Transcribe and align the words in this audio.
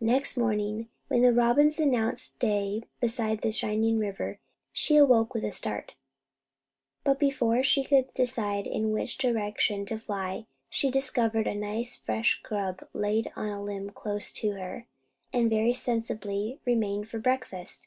Next 0.00 0.36
morning, 0.36 0.88
when 1.06 1.22
the 1.22 1.32
robins 1.32 1.78
announced 1.78 2.40
day 2.40 2.82
beside 2.98 3.42
the 3.42 3.52
shining 3.52 3.96
river, 3.96 4.40
she 4.72 4.96
awoke 4.96 5.34
with 5.34 5.44
a 5.44 5.52
start; 5.52 5.94
but 7.04 7.20
before 7.20 7.62
she 7.62 7.84
could 7.84 8.12
decide 8.12 8.66
in 8.66 8.90
which 8.90 9.18
direction 9.18 9.86
to 9.86 10.00
fly, 10.00 10.46
she 10.68 10.90
discovered 10.90 11.46
a 11.46 11.54
nice 11.54 11.96
fresh 11.96 12.42
grub 12.42 12.88
laid 12.92 13.30
on 13.36 13.50
the 13.50 13.60
limb 13.60 13.90
close 13.90 14.32
to 14.32 14.50
her, 14.54 14.86
and 15.32 15.48
very 15.48 15.74
sensibly 15.74 16.58
remained 16.64 17.08
for 17.08 17.20
breakfast. 17.20 17.86